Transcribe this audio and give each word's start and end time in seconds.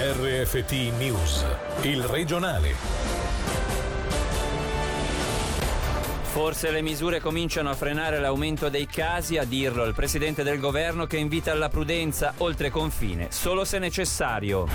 RFT 0.00 0.96
News, 0.96 1.44
il 1.80 2.04
regionale. 2.04 2.72
Forse 6.22 6.70
le 6.70 6.82
misure 6.82 7.18
cominciano 7.18 7.68
a 7.68 7.74
frenare 7.74 8.20
l'aumento 8.20 8.68
dei 8.68 8.86
casi, 8.86 9.38
a 9.38 9.44
dirlo 9.44 9.82
il 9.82 9.94
presidente 9.94 10.44
del 10.44 10.60
governo 10.60 11.06
che 11.06 11.16
invita 11.16 11.50
alla 11.50 11.68
prudenza 11.68 12.34
oltre 12.36 12.70
confine, 12.70 13.32
solo 13.32 13.64
se 13.64 13.80
necessario. 13.80 14.68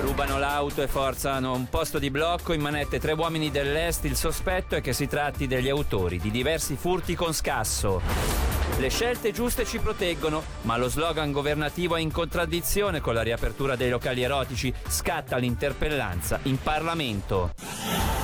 Rubano 0.00 0.36
l'auto 0.40 0.82
e 0.82 0.88
forzano 0.88 1.52
un 1.52 1.68
posto 1.68 2.00
di 2.00 2.10
blocco 2.10 2.52
in 2.52 2.60
manette 2.60 2.98
tre 2.98 3.12
uomini 3.12 3.52
dell'Est. 3.52 4.04
Il 4.04 4.16
sospetto 4.16 4.74
è 4.74 4.80
che 4.80 4.92
si 4.92 5.06
tratti 5.06 5.46
degli 5.46 5.68
autori 5.68 6.18
di 6.18 6.32
diversi 6.32 6.74
furti 6.74 7.14
con 7.14 7.32
scasso. 7.32 8.49
Le 8.80 8.88
scelte 8.88 9.30
giuste 9.30 9.66
ci 9.66 9.78
proteggono, 9.78 10.42
ma 10.62 10.78
lo 10.78 10.88
slogan 10.88 11.32
governativo 11.32 11.96
è 11.96 12.00
in 12.00 12.10
contraddizione 12.10 13.02
con 13.02 13.12
la 13.12 13.20
riapertura 13.20 13.76
dei 13.76 13.90
locali 13.90 14.22
erotici. 14.22 14.72
Scatta 14.88 15.36
l'interpellanza 15.36 16.38
in 16.44 16.58
Parlamento. 16.58 18.19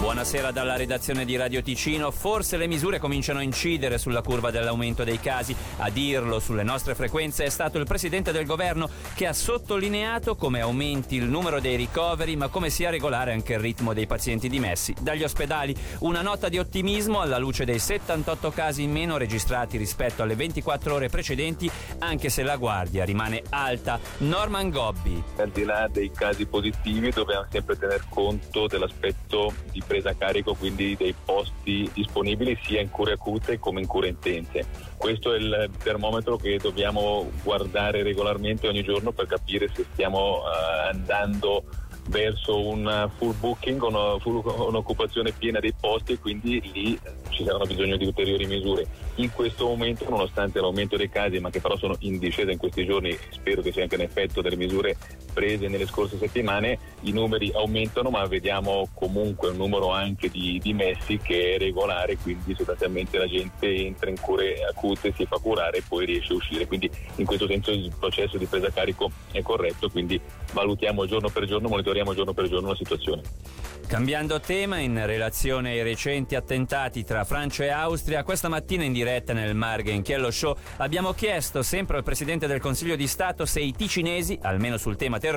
Buonasera 0.00 0.50
dalla 0.50 0.76
redazione 0.76 1.26
di 1.26 1.36
Radio 1.36 1.60
Ticino. 1.60 2.10
Forse 2.10 2.56
le 2.56 2.66
misure 2.66 2.98
cominciano 2.98 3.40
a 3.40 3.42
incidere 3.42 3.98
sulla 3.98 4.22
curva 4.22 4.50
dell'aumento 4.50 5.04
dei 5.04 5.20
casi. 5.20 5.54
A 5.76 5.90
dirlo 5.90 6.40
sulle 6.40 6.62
nostre 6.62 6.94
frequenze 6.94 7.44
è 7.44 7.50
stato 7.50 7.76
il 7.76 7.84
presidente 7.84 8.32
del 8.32 8.46
governo 8.46 8.88
che 9.14 9.26
ha 9.26 9.34
sottolineato 9.34 10.36
come 10.36 10.62
aumenti 10.62 11.16
il 11.16 11.24
numero 11.24 11.60
dei 11.60 11.76
ricoveri, 11.76 12.34
ma 12.34 12.48
come 12.48 12.70
sia 12.70 12.88
regolare 12.88 13.34
anche 13.34 13.52
il 13.52 13.58
ritmo 13.58 13.92
dei 13.92 14.06
pazienti 14.06 14.48
dimessi 14.48 14.94
dagli 14.98 15.22
ospedali. 15.22 15.76
Una 15.98 16.22
nota 16.22 16.48
di 16.48 16.58
ottimismo 16.58 17.20
alla 17.20 17.38
luce 17.38 17.66
dei 17.66 17.78
78 17.78 18.50
casi 18.52 18.84
in 18.84 18.92
meno 18.92 19.18
registrati 19.18 19.76
rispetto 19.76 20.22
alle 20.22 20.34
24 20.34 20.94
ore 20.94 21.10
precedenti, 21.10 21.70
anche 21.98 22.30
se 22.30 22.42
la 22.42 22.56
guardia 22.56 23.04
rimane 23.04 23.42
alta. 23.50 24.00
Norman 24.18 24.70
Gobbi. 24.70 25.22
Al 25.36 25.50
di 25.50 25.64
là 25.64 25.88
dei 25.92 26.10
casi 26.10 26.46
positivi 26.46 27.10
dobbiamo 27.10 27.44
sempre 27.50 27.76
tener 27.76 28.02
conto 28.08 28.66
dell'aspetto 28.66 29.52
di 29.70 29.82
presa 29.90 30.10
a 30.10 30.14
carico 30.14 30.54
quindi 30.54 30.94
dei 30.96 31.12
posti 31.24 31.90
disponibili 31.92 32.56
sia 32.62 32.80
in 32.80 32.90
cure 32.90 33.14
acute 33.14 33.58
come 33.58 33.80
in 33.80 33.88
cure 33.88 34.06
intense. 34.06 34.64
Questo 34.96 35.34
è 35.34 35.38
il 35.38 35.68
termometro 35.82 36.36
che 36.36 36.58
dobbiamo 36.58 37.28
guardare 37.42 38.04
regolarmente 38.04 38.68
ogni 38.68 38.84
giorno 38.84 39.10
per 39.10 39.26
capire 39.26 39.68
se 39.74 39.84
stiamo 39.90 40.42
uh, 40.42 40.88
andando 40.92 41.64
verso 42.06 42.66
un 42.66 43.10
full 43.16 43.34
booking, 43.38 43.82
una 43.82 44.18
full, 44.18 44.42
un'occupazione 44.44 45.32
piena 45.32 45.58
dei 45.58 45.74
posti 45.78 46.12
e 46.12 46.18
quindi 46.18 46.60
lì 46.72 46.98
ci 47.30 47.44
saranno 47.44 47.64
bisogno 47.64 47.96
di 47.96 48.06
ulteriori 48.06 48.46
misure. 48.46 48.86
In 49.16 49.32
questo 49.32 49.66
momento, 49.66 50.08
nonostante 50.08 50.60
l'aumento 50.60 50.96
dei 50.96 51.08
casi, 51.08 51.38
ma 51.40 51.50
che 51.50 51.60
però 51.60 51.76
sono 51.76 51.96
in 52.00 52.18
discesa 52.18 52.50
in 52.50 52.58
questi 52.58 52.84
giorni, 52.84 53.16
spero 53.30 53.62
che 53.62 53.72
sia 53.72 53.82
anche 53.82 53.96
un 53.96 54.02
effetto 54.02 54.40
delle 54.40 54.56
misure 54.56 54.96
prese 55.32 55.68
nelle 55.68 55.86
scorse 55.86 56.18
settimane, 56.18 56.78
i 57.02 57.12
numeri 57.12 57.50
aumentano, 57.54 58.10
ma 58.10 58.24
vediamo 58.26 58.88
comunque 58.94 59.50
un 59.50 59.56
numero 59.56 59.90
anche 59.90 60.28
di 60.28 60.58
dimessi 60.62 61.18
che 61.18 61.54
è 61.54 61.58
regolare, 61.58 62.16
quindi 62.16 62.54
sostanzialmente 62.54 63.18
la 63.18 63.26
gente 63.26 63.74
entra 63.74 64.10
in 64.10 64.20
cure 64.20 64.62
acute, 64.64 65.12
si 65.16 65.24
fa 65.24 65.38
curare 65.38 65.78
e 65.78 65.82
poi 65.86 66.06
riesce 66.06 66.32
a 66.32 66.36
uscire. 66.36 66.66
Quindi 66.66 66.90
in 67.16 67.24
questo 67.24 67.46
senso 67.46 67.70
il 67.70 67.92
processo 67.98 68.36
di 68.36 68.46
presa 68.46 68.66
a 68.66 68.72
carico 68.72 69.10
è 69.32 69.42
corretto, 69.42 69.88
quindi 69.88 70.20
valutiamo 70.52 71.06
giorno 71.06 71.28
per 71.28 71.46
giorno, 71.46 71.68
monitoriamo 71.68 72.14
giorno 72.14 72.32
per 72.32 72.48
giorno 72.48 72.68
la 72.68 72.76
situazione. 72.76 73.22
Cambiando 73.90 74.38
tema, 74.38 74.78
in 74.78 75.04
relazione 75.04 75.70
ai 75.70 75.82
recenti 75.82 76.36
attentati 76.36 77.02
tra 77.02 77.24
Francia 77.24 77.64
e 77.64 77.70
Austria, 77.70 78.22
questa 78.22 78.48
mattina 78.48 78.84
in 78.84 78.92
diretta 78.92 79.32
nel 79.32 79.56
Marghenchiello 79.56 80.30
Show 80.30 80.54
abbiamo 80.76 81.12
chiesto 81.12 81.62
sempre 81.62 81.96
al 81.96 82.04
Presidente 82.04 82.46
del 82.46 82.60
Consiglio 82.60 82.94
di 82.94 83.08
Stato 83.08 83.44
se 83.46 83.58
i 83.58 83.74
ticinesi, 83.74 84.38
almeno 84.42 84.76
sul 84.76 84.94
tema 84.94 85.18
terrorismo, 85.18 85.29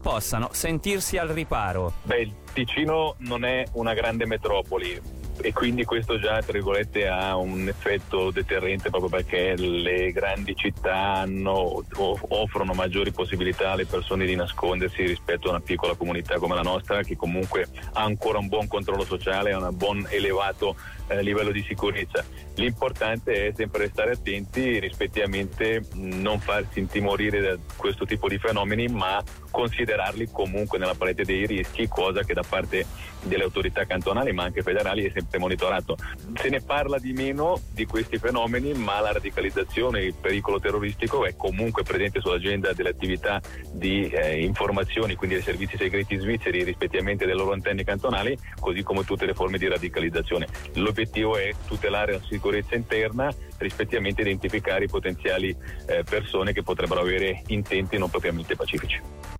possano 0.00 0.48
sentirsi 0.52 1.16
al 1.18 1.28
riparo. 1.28 1.92
Beh, 2.02 2.20
il 2.20 2.34
Ticino 2.52 3.14
non 3.18 3.44
è 3.44 3.64
una 3.72 3.94
grande 3.94 4.26
metropoli, 4.26 5.00
e 5.40 5.52
quindi 5.52 5.84
questo 5.84 6.18
già 6.18 6.40
tra 6.40 6.52
virgolette 6.52 7.08
ha 7.08 7.36
un 7.36 7.66
effetto 7.68 8.30
deterrente 8.30 8.90
proprio 8.90 9.08
perché 9.10 9.56
le 9.56 10.12
grandi 10.12 10.54
città 10.54 11.14
hanno, 11.14 11.84
offrono 12.28 12.72
maggiori 12.74 13.12
possibilità 13.12 13.72
alle 13.72 13.86
persone 13.86 14.26
di 14.26 14.34
nascondersi 14.34 15.04
rispetto 15.04 15.48
a 15.48 15.52
una 15.52 15.60
piccola 15.60 15.94
comunità 15.94 16.38
come 16.38 16.54
la 16.54 16.62
nostra 16.62 17.02
che 17.02 17.16
comunque 17.16 17.66
ha 17.92 18.02
ancora 18.02 18.38
un 18.38 18.48
buon 18.48 18.68
controllo 18.68 19.04
sociale, 19.04 19.52
ha 19.52 19.58
un 19.58 19.76
buon 19.76 20.06
elevato 20.10 20.76
eh, 21.08 21.22
livello 21.22 21.50
di 21.50 21.62
sicurezza. 21.62 22.24
L'importante 22.56 23.48
è 23.48 23.52
sempre 23.54 23.88
stare 23.88 24.12
attenti 24.12 24.78
rispettivamente 24.78 25.82
non 25.94 26.38
farsi 26.40 26.80
intimorire 26.80 27.40
da 27.40 27.56
questo 27.76 28.04
tipo 28.04 28.28
di 28.28 28.38
fenomeni 28.38 28.88
ma 28.88 29.22
considerarli 29.50 30.28
comunque 30.30 30.78
nella 30.78 30.94
parete 30.94 31.24
dei 31.24 31.46
rischi, 31.46 31.88
cosa 31.88 32.22
che 32.22 32.34
da 32.34 32.44
parte 32.46 32.86
delle 33.22 33.44
autorità 33.44 33.84
cantonali 33.84 34.32
ma 34.32 34.44
anche 34.44 34.62
federali 34.62 35.04
è 35.04 35.10
sempre 35.12 35.21
monitorato. 35.38 35.96
Se 36.34 36.48
ne 36.48 36.60
parla 36.60 36.98
di 36.98 37.12
meno 37.12 37.60
di 37.72 37.86
questi 37.86 38.18
fenomeni, 38.18 38.72
ma 38.74 39.00
la 39.00 39.12
radicalizzazione, 39.12 40.02
il 40.02 40.14
pericolo 40.14 40.60
terroristico 40.60 41.24
è 41.24 41.34
comunque 41.36 41.82
presente 41.82 42.20
sull'agenda 42.20 42.72
delle 42.72 42.90
attività 42.90 43.40
di 43.72 44.08
eh, 44.08 44.42
informazioni, 44.42 45.14
quindi 45.14 45.36
dei 45.36 45.44
servizi 45.44 45.76
segreti 45.76 46.16
svizzeri 46.16 46.64
rispettivamente 46.64 47.24
delle 47.24 47.38
loro 47.38 47.52
antenne 47.52 47.84
cantonali, 47.84 48.36
così 48.58 48.82
come 48.82 49.04
tutte 49.04 49.26
le 49.26 49.34
forme 49.34 49.58
di 49.58 49.68
radicalizzazione. 49.68 50.46
L'obiettivo 50.74 51.36
è 51.36 51.52
tutelare 51.66 52.12
la 52.12 52.20
sicurezza 52.28 52.74
interna, 52.74 53.32
rispettivamente 53.58 54.22
identificare 54.22 54.84
i 54.84 54.88
potenziali 54.88 55.54
eh, 55.86 56.04
persone 56.08 56.52
che 56.52 56.62
potrebbero 56.62 57.00
avere 57.00 57.42
intenti 57.48 57.98
non 57.98 58.10
propriamente 58.10 58.56
pacifici. 58.56 59.31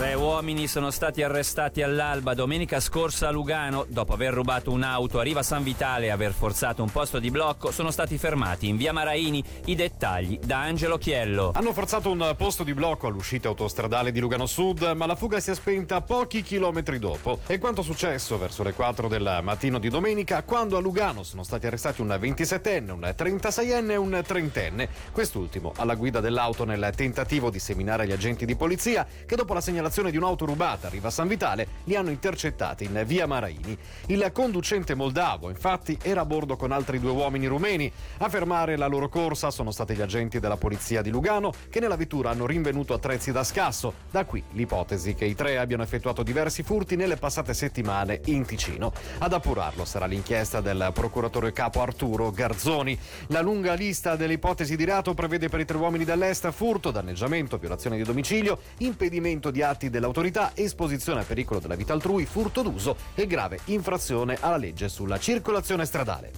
Tre 0.00 0.14
uomini 0.14 0.66
sono 0.66 0.90
stati 0.90 1.22
arrestati 1.22 1.82
all'alba 1.82 2.32
domenica 2.32 2.80
scorsa 2.80 3.28
a 3.28 3.30
Lugano. 3.30 3.84
Dopo 3.86 4.14
aver 4.14 4.32
rubato 4.32 4.70
un'auto 4.70 5.18
a 5.18 5.22
Riva 5.22 5.42
San 5.42 5.62
Vitale 5.62 6.06
e 6.06 6.08
aver 6.08 6.32
forzato 6.32 6.82
un 6.82 6.90
posto 6.90 7.18
di 7.18 7.30
blocco, 7.30 7.70
sono 7.70 7.90
stati 7.90 8.16
fermati 8.16 8.66
in 8.66 8.78
via 8.78 8.94
Maraini. 8.94 9.44
I 9.66 9.74
dettagli 9.74 10.38
da 10.38 10.60
Angelo 10.60 10.96
Chiello. 10.96 11.52
Hanno 11.54 11.74
forzato 11.74 12.10
un 12.10 12.34
posto 12.38 12.64
di 12.64 12.72
blocco 12.72 13.08
all'uscita 13.08 13.48
autostradale 13.48 14.10
di 14.10 14.20
Lugano 14.20 14.46
Sud, 14.46 14.90
ma 14.96 15.04
la 15.04 15.16
fuga 15.16 15.38
si 15.38 15.50
è 15.50 15.54
spenta 15.54 16.00
pochi 16.00 16.40
chilometri 16.40 16.98
dopo. 16.98 17.40
E 17.46 17.58
quanto 17.58 17.82
successo 17.82 18.38
verso 18.38 18.62
le 18.62 18.72
4 18.72 19.06
del 19.06 19.40
mattino 19.42 19.78
di 19.78 19.90
domenica, 19.90 20.42
quando 20.44 20.78
a 20.78 20.80
Lugano 20.80 21.22
sono 21.24 21.42
stati 21.42 21.66
arrestati 21.66 22.00
un 22.00 22.08
27enne, 22.18 22.90
un 22.90 23.14
36enne 23.14 23.90
e 23.90 23.96
un 23.96 24.24
30enne. 24.26 24.88
Quest'ultimo 25.12 25.74
alla 25.76 25.94
guida 25.94 26.20
dell'auto 26.20 26.64
nel 26.64 26.90
tentativo 26.96 27.50
di 27.50 27.58
seminare 27.58 28.06
gli 28.06 28.12
agenti 28.12 28.46
di 28.46 28.56
polizia 28.56 29.06
che 29.26 29.36
dopo 29.36 29.52
la 29.52 29.60
segnalazione 29.60 29.88
di 29.90 30.16
un'auto 30.16 30.46
rubata 30.46 30.86
a 30.86 30.90
Riva 30.90 31.10
San 31.10 31.26
Vitale 31.26 31.66
li 31.84 31.96
hanno 31.96 32.10
intercettati 32.10 32.84
in 32.84 33.02
via 33.04 33.26
Maraini. 33.26 33.76
Il 34.06 34.30
conducente 34.32 34.94
moldavo, 34.94 35.50
infatti, 35.50 35.98
era 36.00 36.20
a 36.20 36.24
bordo 36.24 36.56
con 36.56 36.70
altri 36.70 37.00
due 37.00 37.10
uomini 37.10 37.46
rumeni. 37.46 37.90
A 38.18 38.28
fermare 38.28 38.76
la 38.76 38.86
loro 38.86 39.08
corsa 39.08 39.50
sono 39.50 39.72
stati 39.72 39.94
gli 39.94 40.00
agenti 40.00 40.38
della 40.38 40.56
polizia 40.56 41.02
di 41.02 41.10
Lugano 41.10 41.52
che 41.68 41.80
nella 41.80 41.96
vettura 41.96 42.30
hanno 42.30 42.46
rinvenuto 42.46 42.94
attrezzi 42.94 43.32
da 43.32 43.42
scasso. 43.42 43.94
Da 44.10 44.24
qui 44.24 44.42
l'ipotesi 44.52 45.14
che 45.14 45.24
i 45.24 45.34
tre 45.34 45.58
abbiano 45.58 45.82
effettuato 45.82 46.22
diversi 46.22 46.62
furti 46.62 46.94
nelle 46.94 47.16
passate 47.16 47.52
settimane 47.52 48.20
in 48.26 48.46
Ticino. 48.46 48.92
Ad 49.18 49.32
appurarlo 49.32 49.84
sarà 49.84 50.06
l'inchiesta 50.06 50.60
del 50.60 50.92
procuratore 50.94 51.52
capo 51.52 51.82
Arturo 51.82 52.30
Garzoni. 52.30 52.98
La 53.26 53.40
lunga 53.40 53.74
lista 53.74 54.14
delle 54.14 54.34
ipotesi 54.34 54.76
di 54.76 54.84
reato 54.84 55.14
prevede 55.14 55.48
per 55.48 55.60
i 55.60 55.64
tre 55.64 55.76
uomini 55.76 56.04
dell'Est 56.04 56.50
furto, 56.52 56.90
danneggiamento, 56.90 57.58
violazione 57.58 57.96
di 57.96 58.04
domicilio, 58.04 58.58
impedimento 58.78 59.50
di 59.50 59.62
atti 59.62 59.79
atti 59.80 59.88
dell'autorità, 59.88 60.52
esposizione 60.54 61.20
a 61.20 61.24
pericolo 61.24 61.58
della 61.58 61.74
vita 61.74 61.94
altrui, 61.94 62.26
furto 62.26 62.60
d'uso 62.60 62.96
e 63.14 63.26
grave 63.26 63.60
infrazione 63.66 64.36
alla 64.38 64.58
legge 64.58 64.90
sulla 64.90 65.18
circolazione 65.18 65.86
stradale. 65.86 66.32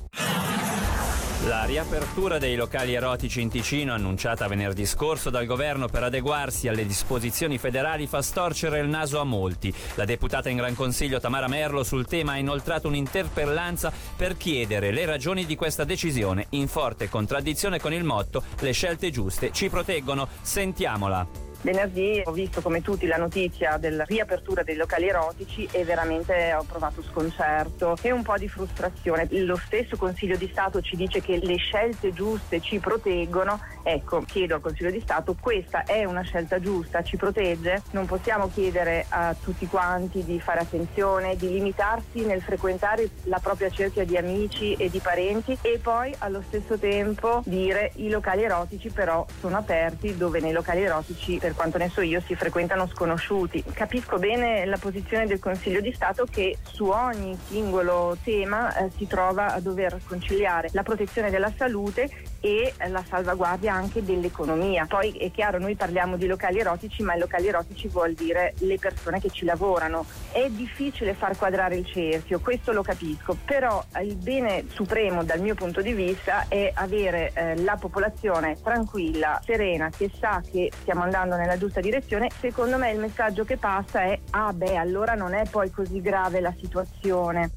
La 1.47 1.65
riapertura 1.65 2.39
dei 2.39 2.55
locali 2.55 2.95
erotici 2.95 3.41
in 3.41 3.49
Ticino, 3.49 3.95
annunciata 3.95 4.47
venerdì 4.47 4.87
scorso 4.87 5.29
dal 5.29 5.45
governo 5.45 5.89
per 5.89 6.05
adeguarsi 6.05 6.69
alle 6.69 6.87
disposizioni 6.87 7.59
federali, 7.59 8.07
fa 8.07 8.23
storcere 8.23 8.79
il 8.79 8.87
naso 8.87 9.19
a 9.19 9.25
molti. 9.25 9.75
La 9.97 10.05
deputata 10.05 10.49
in 10.49 10.59
Gran 10.59 10.77
Consiglio 10.77 11.19
Tamara 11.19 11.49
Merlo 11.49 11.83
sul 11.83 12.07
tema 12.07 12.33
ha 12.33 12.39
inoltrato 12.39 12.87
un'interpellanza 12.87 13.93
per 14.17 14.37
chiedere 14.37 14.93
le 14.93 15.05
ragioni 15.05 15.45
di 15.45 15.57
questa 15.57 15.83
decisione, 15.83 16.47
in 16.51 16.69
forte 16.69 17.09
contraddizione 17.09 17.81
con 17.81 17.93
il 17.93 18.05
motto 18.05 18.45
Le 18.61 18.71
scelte 18.71 19.11
giuste 19.11 19.51
ci 19.51 19.69
proteggono. 19.69 20.29
Sentiamola. 20.43 21.52
Venerdì 21.63 22.23
ho 22.25 22.33
visto 22.33 22.61
come 22.61 22.83
tutti 22.83 23.07
la 23.07 23.17
notizia 23.17 23.77
della 23.77 24.03
riapertura 24.05 24.65
dei 24.65 24.75
locali 24.75 25.09
erotici 25.09 25.69
e 25.71 25.85
veramente 25.85 26.53
ho 26.55 26.65
provato 26.65 27.03
sconcerto 27.03 27.97
e 28.03 28.11
un 28.11 28.23
po' 28.23 28.37
di 28.37 28.49
frustrazione. 28.49 29.29
Lo 29.31 29.57
stesso 29.57 29.97
Consiglio 29.97 30.37
di 30.37 30.49
Stato 30.51 30.81
ci 30.81 30.97
dice 30.97 31.21
che 31.21 31.39
le 31.41 31.57
scelte 31.57 32.13
giuste 32.13 32.61
ci 32.61 32.81
proteggono. 32.81 33.61
Ecco, 33.85 34.23
chiedo 34.23 34.57
al 34.57 34.61
Consiglio 34.61 34.91
di 34.91 35.01
Stato, 35.01 35.37
questa 35.41 35.85
è 35.85 36.05
una 36.05 36.23
scelta 36.23 36.61
giusta, 36.61 37.03
ci 37.03 37.17
protegge? 37.17 37.83
Non 37.93 38.07
possiamo 38.07 38.51
chiedere 38.53 39.07
a 39.09 39.35
tutti 39.41 39.67
quanti 39.67 40.25
di 40.25 40.41
fare 40.41 40.61
attenzione, 40.61 41.37
di 41.37 41.49
limitarsi 41.49 42.25
nel 42.25 42.43
frequentare 42.43 43.09
la 43.25 43.39
propria 43.39 43.71
cerchia 43.71 44.05
di 44.05 44.17
amici 44.17 44.75
e 44.75 44.91
di 44.91 44.99
parenti 44.99 45.57
e 45.63 45.79
poi 45.81 46.13
allo 46.19 46.43
stesso 46.47 46.77
tempo 46.77 47.41
dire 47.45 47.93
i 47.97 48.09
locali 48.09 48.43
erotici 48.43 48.91
però 48.91 49.25
sono 49.39 49.57
aperti 49.57 50.17
dove 50.17 50.41
nei 50.41 50.53
locali 50.53 50.83
erotici 50.83 51.39
per 51.39 51.52
per 51.53 51.55
quanto 51.55 51.79
ne 51.79 51.91
so 51.91 52.01
io, 52.01 52.21
si 52.21 52.35
frequentano 52.35 52.89
sconosciuti. 52.89 53.63
Capisco 53.73 54.19
bene 54.19 54.65
la 54.65 54.79
posizione 54.79 55.27
del 55.27 55.39
Consiglio 55.39 55.81
di 55.81 55.93
Stato 55.93 56.25
che 56.25 56.57
su 56.63 56.87
ogni 56.87 57.39
singolo 57.49 58.17
tema 58.25 58.75
eh, 58.75 58.91
si 58.97 59.07
trova 59.07 59.53
a 59.53 59.61
dover 59.61 60.01
conciliare 60.05 60.69
la 60.73 60.83
protezione 60.83 61.31
della 61.31 61.53
salute 61.57 62.11
e 62.41 62.73
la 62.89 63.05
salvaguardia 63.07 63.73
anche 63.73 64.03
dell'economia. 64.03 64.87
Poi 64.87 65.13
è 65.13 65.31
chiaro, 65.31 65.59
noi 65.59 65.77
parliamo 65.77 66.17
di 66.17 66.27
locali 66.27 66.59
erotici, 66.59 67.03
ma 67.03 67.15
i 67.15 67.19
locali 67.19 67.49
erotici 67.49 67.89
vuol 67.89 68.15
dire 68.15 68.55
le 68.59 68.79
persone 68.79 69.21
che 69.21 69.31
ci 69.31 69.45
lavorano. 69.45 70.05
È 70.33 70.49
difficile 70.49 71.15
far 71.15 71.37
quadrare 71.37 71.77
il 71.77 71.87
cerchio, 71.87 72.41
questo 72.41 72.73
lo 72.73 72.83
capisco, 72.83 73.37
però 73.45 73.85
il 74.01 74.17
bene 74.17 74.65
supremo 74.69 75.23
dal 75.23 75.41
mio 75.41 75.55
punto 75.55 75.83
di 75.83 75.93
vista 75.93 76.47
è 76.49 76.71
avere 76.75 77.31
eh, 77.35 77.57
la 77.63 77.77
popolazione 77.77 78.57
tranquilla, 78.61 79.41
serena, 79.45 79.91
che 79.91 80.11
sa 80.19 80.43
che 80.51 80.73
stiamo 80.81 81.03
andando 81.03 81.37
nella 81.37 81.42
giusta 81.57 81.81
direzione. 81.81 82.29
Secondo 82.41 82.79
me 82.79 82.91
il 82.91 82.99
messaggio 82.99 83.45
che 83.45 83.57
passa 83.57 84.03
è 84.03 84.19
ah 84.31 84.53
beh, 84.53 84.77
allora 84.77 85.15
non 85.15 85.35
è 85.35 85.43
poi 85.49 85.71
così 85.71 86.01
grave 86.01 86.41
la 86.41 86.55
situazione. 86.59 87.51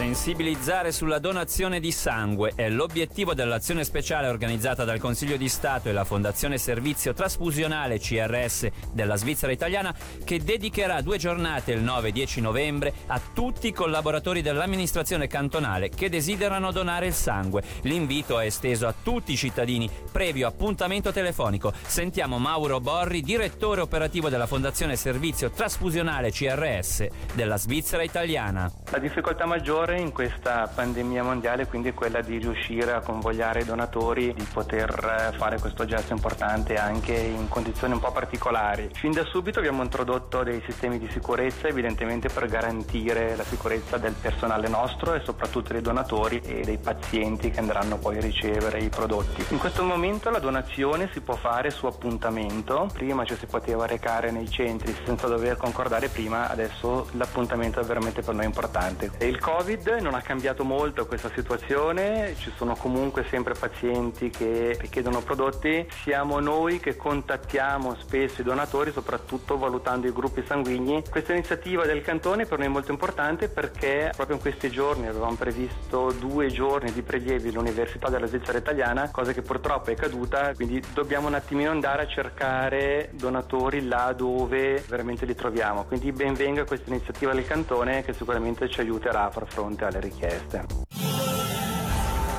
Sensibilizzare 0.00 0.92
sulla 0.92 1.18
donazione 1.18 1.78
di 1.78 1.92
sangue 1.92 2.52
è 2.54 2.70
l'obiettivo 2.70 3.34
dell'azione 3.34 3.84
speciale 3.84 4.28
organizzata 4.28 4.82
dal 4.82 4.98
Consiglio 4.98 5.36
di 5.36 5.50
Stato 5.50 5.90
e 5.90 5.92
la 5.92 6.04
Fondazione 6.04 6.56
Servizio 6.56 7.12
Trasfusionale 7.12 7.98
CRS 7.98 8.66
della 8.94 9.16
Svizzera 9.16 9.52
italiana 9.52 9.94
che 10.24 10.42
dedicherà 10.42 11.02
due 11.02 11.18
giornate 11.18 11.72
il 11.72 11.82
9 11.82 12.08
e 12.08 12.12
10 12.12 12.40
novembre 12.40 12.94
a 13.08 13.20
tutti 13.34 13.66
i 13.66 13.72
collaboratori 13.74 14.40
dell'amministrazione 14.40 15.26
cantonale 15.26 15.90
che 15.90 16.08
desiderano 16.08 16.72
donare 16.72 17.08
il 17.08 17.12
sangue. 17.12 17.62
L'invito 17.82 18.40
è 18.40 18.46
esteso 18.46 18.86
a 18.86 18.94
tutti 19.02 19.32
i 19.32 19.36
cittadini 19.36 19.88
previo 20.10 20.48
appuntamento 20.48 21.12
telefonico. 21.12 21.74
Sentiamo 21.86 22.38
Mauro 22.38 22.80
Borri, 22.80 23.20
direttore 23.20 23.82
operativo 23.82 24.30
della 24.30 24.46
Fondazione 24.46 24.96
Servizio 24.96 25.50
Trasfusionale 25.50 26.30
CRS 26.30 27.06
della 27.34 27.58
Svizzera 27.58 28.02
italiana. 28.02 28.72
La 28.90 28.98
difficoltà 28.98 29.44
maggiore 29.44 29.88
maggiore 29.90 29.98
in 29.98 30.12
questa 30.12 30.70
pandemia 30.72 31.22
mondiale 31.22 31.66
quindi 31.66 31.92
quella 31.92 32.20
di 32.20 32.38
riuscire 32.38 32.92
a 32.92 33.00
convogliare 33.00 33.60
i 33.60 33.64
donatori, 33.64 34.32
di 34.32 34.46
poter 34.52 34.88
eh, 35.32 35.36
fare 35.36 35.58
questo 35.58 35.84
gesto 35.84 36.12
importante 36.12 36.76
anche 36.76 37.14
in 37.14 37.48
condizioni 37.48 37.94
un 37.94 38.00
po' 38.00 38.12
particolari. 38.12 38.88
Fin 38.92 39.12
da 39.12 39.24
subito 39.24 39.58
abbiamo 39.58 39.82
introdotto 39.82 40.42
dei 40.42 40.62
sistemi 40.66 40.98
di 40.98 41.08
sicurezza 41.10 41.68
evidentemente 41.68 42.28
per 42.28 42.46
garantire 42.46 43.34
la 43.36 43.44
sicurezza 43.44 43.96
del 43.96 44.14
personale 44.14 44.68
nostro 44.68 45.14
e 45.14 45.22
soprattutto 45.24 45.72
dei 45.72 45.82
donatori 45.82 46.40
e 46.44 46.62
dei 46.62 46.78
pazienti 46.78 47.50
che 47.50 47.58
andranno 47.58 47.98
poi 47.98 48.18
a 48.18 48.20
ricevere 48.20 48.78
i 48.78 48.88
prodotti. 48.88 49.44
In 49.50 49.58
questo 49.58 49.82
momento 49.82 50.30
la 50.30 50.38
donazione 50.38 51.10
si 51.12 51.20
può 51.20 51.34
fare 51.34 51.70
su 51.70 51.86
appuntamento, 51.86 52.88
prima 52.92 53.24
ci 53.24 53.36
si 53.36 53.46
poteva 53.46 53.86
recare 53.86 54.30
nei 54.30 54.48
centri 54.48 54.94
senza 55.04 55.26
dover 55.26 55.56
concordare 55.56 56.08
prima, 56.08 56.48
adesso 56.48 57.08
l'appuntamento 57.12 57.80
è 57.80 57.84
veramente 57.84 58.22
per 58.22 58.34
noi 58.34 58.44
importante. 58.44 59.10
E 59.18 59.26
il 59.26 59.38
Covid 59.38 59.79
Covid 59.80 60.02
non 60.02 60.12
ha 60.14 60.20
cambiato 60.20 60.62
molto 60.62 61.06
questa 61.06 61.30
situazione, 61.34 62.34
ci 62.36 62.52
sono 62.54 62.76
comunque 62.76 63.24
sempre 63.24 63.54
pazienti 63.54 64.28
che 64.28 64.76
richiedono 64.78 65.22
prodotti, 65.22 65.86
siamo 66.02 66.38
noi 66.38 66.80
che 66.80 66.96
contattiamo 66.96 67.96
spesso 67.96 68.42
i 68.42 68.44
donatori, 68.44 68.92
soprattutto 68.92 69.56
valutando 69.56 70.06
i 70.06 70.12
gruppi 70.12 70.44
sanguigni. 70.46 71.02
Questa 71.08 71.32
iniziativa 71.32 71.86
del 71.86 72.02
cantone 72.02 72.44
per 72.44 72.58
noi 72.58 72.66
è 72.66 72.70
molto 72.70 72.90
importante 72.90 73.48
perché 73.48 74.12
proprio 74.14 74.36
in 74.36 74.42
questi 74.42 74.70
giorni 74.70 75.06
avevamo 75.06 75.36
previsto 75.36 76.12
due 76.12 76.48
giorni 76.48 76.92
di 76.92 77.00
prelievi 77.00 77.48
all'Università 77.48 78.10
della 78.10 78.26
Svizzera 78.26 78.58
Italiana, 78.58 79.10
cosa 79.10 79.32
che 79.32 79.40
purtroppo 79.40 79.90
è 79.90 79.94
caduta, 79.94 80.52
quindi 80.54 80.82
dobbiamo 80.92 81.28
un 81.28 81.34
attimino 81.34 81.70
andare 81.70 82.02
a 82.02 82.06
cercare 82.06 83.08
donatori 83.12 83.86
là 83.86 84.12
dove 84.12 84.84
veramente 84.88 85.24
li 85.24 85.34
troviamo. 85.34 85.84
Quindi 85.84 86.12
ben 86.12 86.34
venga 86.34 86.64
questa 86.64 86.90
iniziativa 86.90 87.32
del 87.32 87.46
cantone 87.46 88.04
che 88.04 88.12
sicuramente 88.12 88.68
ci 88.68 88.80
aiuterà 88.80 89.24
a 89.24 89.30
far 89.30 89.46
fronte 89.46 89.59
fronte 89.60 89.84
alle 89.84 90.00
richieste. 90.00 91.09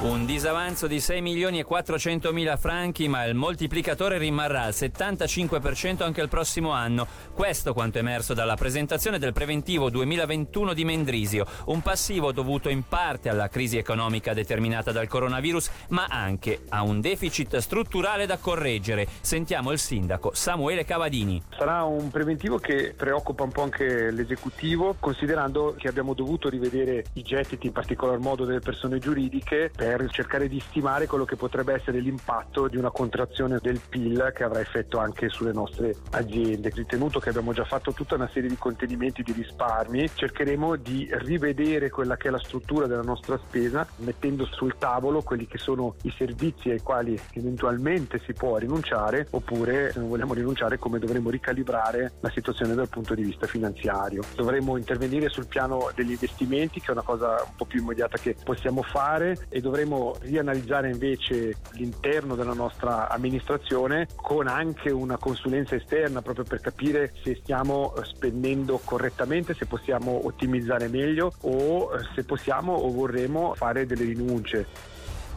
Un 0.02 0.26
disavanzo 0.26 0.88
di 0.88 1.00
6 1.00 1.22
milioni 1.22 1.60
e 1.60 1.64
400 1.64 2.34
mila 2.34 2.58
franchi, 2.58 3.08
ma 3.08 3.24
il 3.26 3.36
moltiplicatore 3.36 4.18
rimarrà 4.18 4.64
al 4.64 4.72
75% 4.72 6.02
anche 6.02 6.22
il 6.22 6.28
prossimo 6.28 6.72
anno. 6.72 7.06
Questo 7.36 7.72
quanto 7.74 8.00
emerso 8.00 8.34
dalla 8.34 8.56
presentazione 8.56 9.20
del 9.20 9.32
preventivo 9.32 9.92
2021 9.92 10.74
di 10.74 10.86
Mendrisio, 10.86 11.46
un 11.66 11.84
passivo 11.84 12.32
dovuto 12.32 12.70
in 12.70 12.82
parte 12.88 13.30
alla 13.30 13.48
crisi 13.48 13.78
economica 13.78 14.34
determinata 14.34 14.92
dal 14.92 15.08
coronavirus, 15.08 15.70
ma 15.90 16.08
anche 16.10 16.62
a 16.70 16.82
un 16.82 17.00
deficit 17.00 17.58
strutturale 17.58 18.26
da 18.26 18.38
correggere. 18.38 19.06
Sentiamo 19.22 19.72
il 19.72 19.78
sindaco 19.78 20.32
Samuele 20.34 20.84
Cavadini. 20.84 21.44
Sarà 21.56 21.84
un 21.84 22.10
preventivo 22.10 22.58
che 22.58 22.96
preoccupa 22.98 23.44
un 23.44 23.52
po' 23.52 23.62
anche 23.62 24.10
l'esecutivo, 24.10 24.96
considerando 25.00 25.76
che 25.78 25.88
abbiamo 25.88 26.16
dovuto 26.16 26.50
rivedere 26.50 27.06
i 27.14 27.22
gettiti, 27.22 27.68
in 27.68 27.74
particolar 27.74 28.18
modo 28.18 28.46
delle 28.46 28.62
persone 28.62 28.98
giuridiche, 28.98 29.72
per 29.76 29.90
per 29.98 30.10
cercare 30.10 30.48
di 30.48 30.60
stimare 30.60 31.06
quello 31.06 31.26
che 31.26 31.36
potrebbe 31.36 31.74
essere 31.74 32.00
l'impatto 32.00 32.70
di 32.70 32.78
una 32.78 32.92
contrazione 32.92 33.60
del 33.62 33.82
PIL 33.90 34.32
che 34.34 34.44
avrà 34.44 34.62
effetto 34.62 35.00
anche 35.00 35.28
sulle 35.28 35.52
nostre 35.52 35.96
aziende. 36.12 36.72
Ritenuto 36.74 37.20
che 37.20 37.30
abbiamo 37.30 37.52
già 37.52 37.66
fatto 37.66 37.92
tutta 37.92 38.16
una 38.16 38.30
serie 38.32 38.48
di 38.48 38.56
contenimenti 38.56 39.22
di 39.22 39.34
risparmi, 39.34 40.10
cercheremo 40.14 40.78
di 40.78 41.10
rivedere 41.12 41.90
quella 41.90 42.16
che 42.16 42.30
è 42.30 42.32
la 42.32 42.40
struttura 42.40 42.88
della 42.88 43.02
nostra 43.02 43.38
spesa, 43.46 43.86
mettendo 43.98 44.46
sul 44.46 44.76
tavolo 44.78 45.22
quelli 45.22 45.46
che 45.46 45.58
sono 45.58 45.96
i 46.04 46.14
servizi 46.18 46.70
ai 46.70 46.80
quali 46.80 47.20
eventualmente 47.34 48.22
si 48.26 48.32
può 48.32 48.58
rinunciare, 48.58 49.28
oppure 49.32 49.92
se 49.92 50.00
non 50.00 50.08
vogliamo 50.08 50.34
rinunciare 50.34 50.78
come 50.78 51.00
dovremo 51.00 51.30
ricalibrare 51.30 52.14
la 52.22 52.30
situazione 52.30 52.76
dal 52.76 52.88
punto 52.88 53.14
di 53.14 53.24
vista 53.24 53.46
finanziario. 53.46 54.24
Dovremo 54.36 54.78
intervenire 54.78 55.28
sul 55.28 55.48
piano 55.48 55.90
degli 55.94 56.12
investimenti, 56.12 56.80
che 56.80 56.88
è 56.88 56.92
una 56.92 57.02
cosa 57.02 57.44
un 57.46 57.56
po' 57.58 57.66
più 57.66 57.82
immediata 57.82 58.18
che 58.18 58.36
possiamo 58.42 58.82
fare 58.84 59.48
e 59.50 59.60
dovremo 59.60 59.80
dovremo 59.82 60.16
rianalizzare 60.22 60.92
invece 60.92 61.56
l'interno 61.74 62.36
della 62.36 62.54
nostra 62.54 63.10
amministrazione 63.10 64.08
con 64.16 64.48
anche 64.48 64.92
una 64.92 65.18
consulenza 65.18 65.76
esterna 65.76 66.22
proprio 66.22 66.46
per 66.46 66.62
capire 66.62 67.12
se 67.24 67.40
stiamo 67.42 67.96
eh, 67.96 68.06
spendendo 68.06 68.80
correttamente, 68.84 69.56
se 69.56 69.66
possiamo 69.66 70.22
ottimizzare 70.26 70.88
meglio 70.88 71.34
o 71.42 71.92
eh, 71.94 71.98
se 72.14 72.24
possiamo 72.24 72.74
o 72.74 72.92
vorremmo 72.92 73.56
fare 73.56 73.88
delle 73.88 74.06
rinunce. 74.06 74.68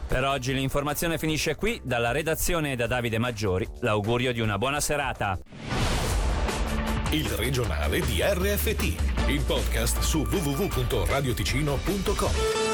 Per 0.07 0.23
oggi 0.23 0.53
l'informazione 0.53 1.17
finisce 1.17 1.55
qui, 1.55 1.81
dalla 1.83 2.11
redazione 2.11 2.75
da 2.75 2.85
Davide 2.85 3.17
Maggiori. 3.17 3.67
L'augurio 3.79 4.31
di 4.31 4.39
una 4.39 4.59
buona 4.59 4.79
serata. 4.79 5.39
Il 7.09 7.27
regionale 7.29 8.01
di 8.01 8.21
RFT, 8.21 9.29
il 9.29 9.43
podcast 9.45 10.01
su 10.01 10.19
www.radioticino.com. 10.19 12.64